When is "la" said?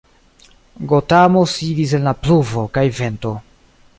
2.09-2.15